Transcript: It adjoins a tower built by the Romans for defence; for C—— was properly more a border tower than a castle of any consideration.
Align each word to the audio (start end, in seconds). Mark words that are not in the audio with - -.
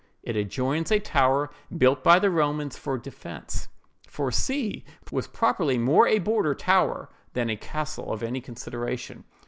It 0.23 0.35
adjoins 0.35 0.91
a 0.91 0.97
tower 0.97 1.51
built 1.77 2.03
by 2.03 2.17
the 2.17 2.31
Romans 2.31 2.75
for 2.75 2.97
defence; 2.97 3.67
for 4.07 4.31
C—— 4.31 4.83
was 5.11 5.27
properly 5.27 5.77
more 5.77 6.07
a 6.07 6.17
border 6.17 6.55
tower 6.55 7.09
than 7.33 7.51
a 7.51 7.55
castle 7.55 8.11
of 8.11 8.23
any 8.23 8.41
consideration. 8.41 9.25